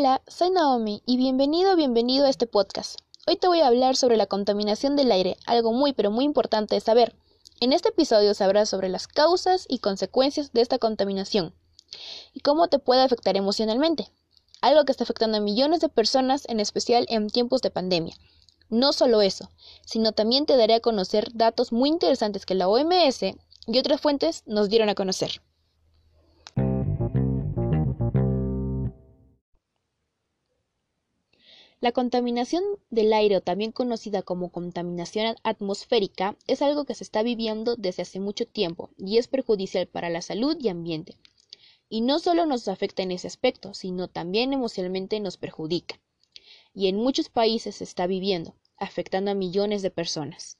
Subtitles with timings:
[0.00, 2.98] Hola, soy Naomi y bienvenido, bienvenido a este podcast.
[3.26, 6.74] Hoy te voy a hablar sobre la contaminación del aire, algo muy pero muy importante
[6.74, 7.14] de saber.
[7.60, 11.52] En este episodio sabrás sobre las causas y consecuencias de esta contaminación
[12.32, 14.10] y cómo te puede afectar emocionalmente,
[14.62, 18.16] algo que está afectando a millones de personas, en especial en tiempos de pandemia.
[18.70, 19.50] No solo eso,
[19.84, 23.20] sino también te daré a conocer datos muy interesantes que la OMS
[23.66, 25.42] y otras fuentes nos dieron a conocer.
[31.82, 37.22] La contaminación del aire, o también conocida como contaminación atmosférica, es algo que se está
[37.22, 41.16] viviendo desde hace mucho tiempo y es perjudicial para la salud y ambiente.
[41.88, 45.98] Y no solo nos afecta en ese aspecto, sino también emocionalmente nos perjudica.
[46.74, 50.58] Y en muchos países se está viviendo, afectando a millones de personas.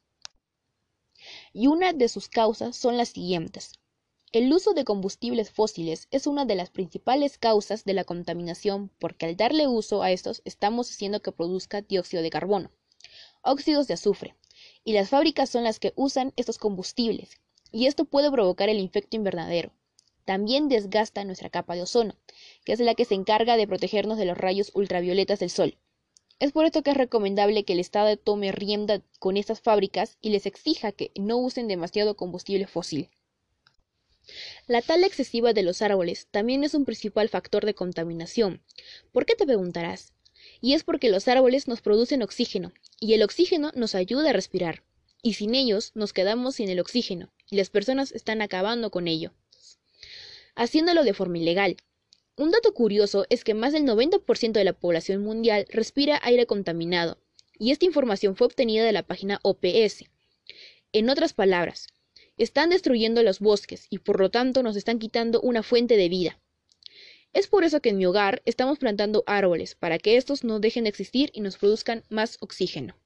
[1.52, 3.72] Y una de sus causas son las siguientes.
[4.32, 9.26] El uso de combustibles fósiles es una de las principales causas de la contaminación porque
[9.26, 12.70] al darle uso a estos estamos haciendo que produzca dióxido de carbono,
[13.42, 14.36] óxidos de azufre,
[14.84, 17.40] y las fábricas son las que usan estos combustibles,
[17.72, 19.72] y esto puede provocar el infecto invernadero.
[20.24, 22.14] También desgasta nuestra capa de ozono,
[22.64, 25.76] que es la que se encarga de protegernos de los rayos ultravioletas del sol.
[26.38, 30.30] Es por esto que es recomendable que el Estado tome rienda con estas fábricas y
[30.30, 33.10] les exija que no usen demasiado combustible fósil.
[34.66, 38.62] La tala excesiva de los árboles también es un principal factor de contaminación.
[39.12, 40.12] ¿Por qué te preguntarás?
[40.60, 44.82] Y es porque los árboles nos producen oxígeno, y el oxígeno nos ayuda a respirar,
[45.22, 49.32] y sin ellos nos quedamos sin el oxígeno, y las personas están acabando con ello,
[50.54, 51.76] haciéndolo de forma ilegal.
[52.36, 57.18] Un dato curioso es que más del 90% de la población mundial respira aire contaminado,
[57.58, 60.04] y esta información fue obtenida de la página OPS.
[60.92, 61.88] En otras palabras,
[62.42, 66.38] están destruyendo los bosques y por lo tanto nos están quitando una fuente de vida.
[67.34, 70.84] Es por eso que en mi hogar estamos plantando árboles, para que estos no dejen
[70.84, 72.96] de existir y nos produzcan más oxígeno.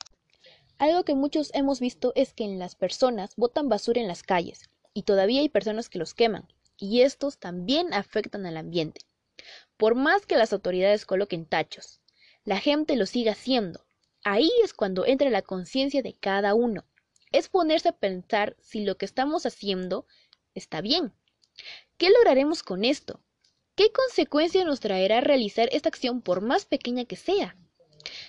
[0.79, 4.71] Algo que muchos hemos visto es que en las personas botan basura en las calles,
[4.95, 6.49] y todavía hay personas que los queman,
[6.79, 9.01] y estos también afectan al ambiente.
[9.77, 12.01] Por más que las autoridades coloquen tachos,
[12.45, 13.85] la gente lo sigue haciendo.
[14.23, 16.85] Ahí es cuando entra la conciencia de cada uno
[17.35, 20.07] es ponerse a pensar si lo que estamos haciendo
[20.55, 21.13] está bien.
[21.99, 23.21] ¿Qué lograremos con esto?
[23.75, 27.57] ¿Qué consecuencia nos traerá realizar esta acción por más pequeña que sea?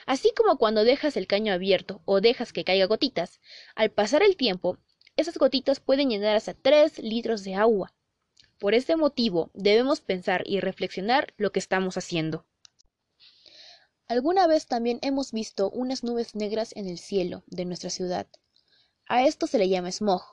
[0.07, 3.41] Así como cuando dejas el caño abierto o dejas que caiga gotitas,
[3.75, 4.79] al pasar el tiempo,
[5.17, 7.93] esas gotitas pueden llenar hasta 3 litros de agua.
[8.57, 12.47] Por este motivo, debemos pensar y reflexionar lo que estamos haciendo.
[14.07, 18.27] Alguna vez también hemos visto unas nubes negras en el cielo de nuestra ciudad.
[19.07, 20.23] A esto se le llama smog,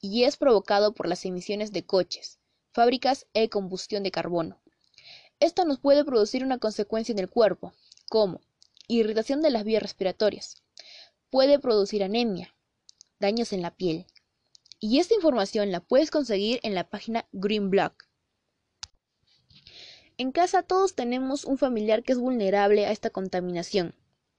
[0.00, 2.38] y es provocado por las emisiones de coches,
[2.72, 4.58] fábricas e combustión de carbono.
[5.38, 7.74] Esto nos puede producir una consecuencia en el cuerpo,
[8.08, 8.40] como
[8.88, 10.62] irritación de las vías respiratorias,
[11.28, 12.54] puede producir anemia,
[13.18, 14.06] daños en la piel.
[14.80, 18.04] Y esta información la puedes conseguir en la página Green Block.
[20.16, 23.94] En casa todos tenemos un familiar que es vulnerable a esta contaminación,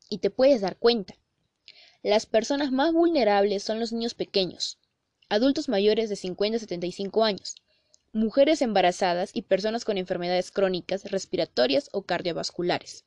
[0.09, 1.15] y te puedes dar cuenta.
[2.03, 4.77] Las personas más vulnerables son los niños pequeños,
[5.29, 7.55] adultos mayores de 50 a 75 años,
[8.13, 13.05] mujeres embarazadas y personas con enfermedades crónicas, respiratorias o cardiovasculares.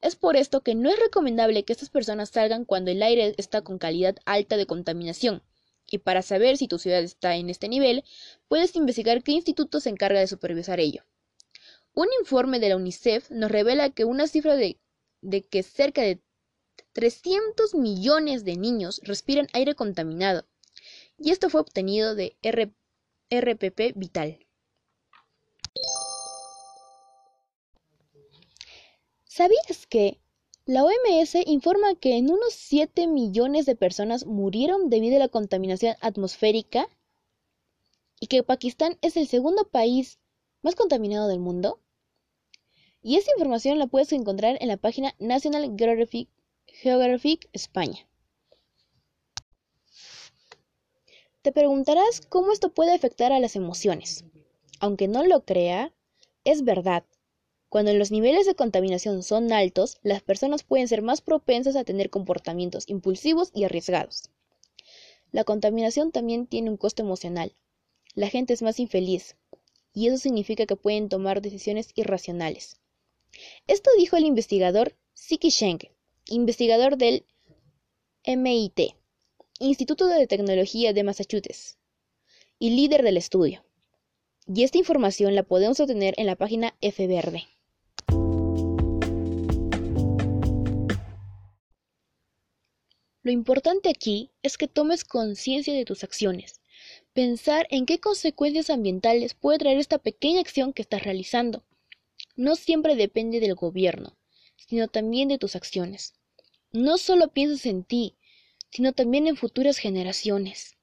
[0.00, 3.62] Es por esto que no es recomendable que estas personas salgan cuando el aire está
[3.62, 5.42] con calidad alta de contaminación.
[5.88, 8.04] Y para saber si tu ciudad está en este nivel,
[8.48, 11.04] puedes investigar qué instituto se encarga de supervisar ello.
[11.94, 14.78] Un informe de la UNICEF nos revela que una cifra de,
[15.20, 16.20] de que cerca de
[16.92, 20.44] 300 millones de niños respiran aire contaminado,
[21.18, 22.36] y esto fue obtenido de
[23.30, 24.46] RPP Vital.
[29.24, 30.20] ¿Sabías que
[30.66, 35.96] la OMS informa que en unos 7 millones de personas murieron debido a la contaminación
[36.00, 36.88] atmosférica
[38.18, 40.18] y que Pakistán es el segundo país
[40.62, 41.80] más contaminado del mundo?
[43.02, 46.28] Y esa información la puedes encontrar en la página National Geographic
[46.72, 48.08] Geographic España.
[51.42, 54.24] Te preguntarás cómo esto puede afectar a las emociones.
[54.78, 55.92] Aunque no lo crea,
[56.44, 57.04] es verdad.
[57.68, 62.08] Cuando los niveles de contaminación son altos, las personas pueden ser más propensas a tener
[62.08, 64.30] comportamientos impulsivos y arriesgados.
[65.32, 67.54] La contaminación también tiene un costo emocional.
[68.14, 69.36] La gente es más infeliz,
[69.92, 72.80] y eso significa que pueden tomar decisiones irracionales.
[73.66, 75.80] Esto dijo el investigador Siki Sheng,
[76.30, 77.26] investigador del
[78.24, 78.94] MIT,
[79.58, 81.76] Instituto de Tecnología de Massachusetts,
[82.58, 83.64] y líder del estudio.
[84.46, 87.44] Y esta información la podemos obtener en la página FVerde.
[93.22, 96.60] Lo importante aquí es que tomes conciencia de tus acciones.
[97.12, 101.64] Pensar en qué consecuencias ambientales puede traer esta pequeña acción que estás realizando.
[102.36, 104.16] No siempre depende del gobierno,
[104.56, 106.19] sino también de tus acciones.
[106.72, 108.14] No solo pienses en ti,
[108.70, 110.76] sino también en futuras generaciones.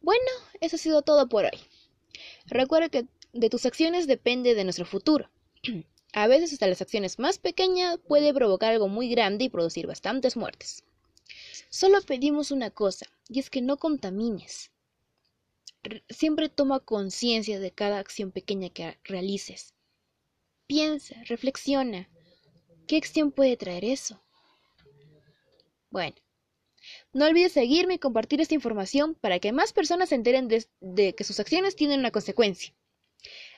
[0.00, 0.30] Bueno,
[0.62, 1.60] eso ha sido todo por hoy.
[2.46, 5.30] Recuerda que de tus acciones depende de nuestro futuro.
[6.14, 10.38] A veces hasta las acciones más pequeñas puede provocar algo muy grande y producir bastantes
[10.38, 10.84] muertes.
[11.68, 14.70] Solo pedimos una cosa, y es que no contamines.
[16.08, 19.74] Siempre toma conciencia de cada acción pequeña que realices.
[20.66, 22.08] Piensa, reflexiona.
[22.86, 24.22] ¿Qué acción puede traer eso?
[25.90, 26.16] Bueno,
[27.12, 31.24] no olvides seguirme y compartir esta información para que más personas se enteren de, que
[31.24, 32.74] sus acciones tienen una consecuencia.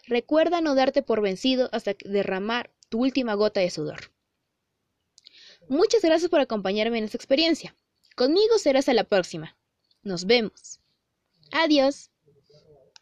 [0.07, 4.13] Recuerda no darte por vencido hasta derramar tu última gota de sudor.
[5.69, 7.75] Muchas gracias por acompañarme en esta experiencia.
[8.17, 9.57] Conmigo serás a la próxima.
[10.03, 10.81] Nos vemos.
[11.53, 12.11] Adiós.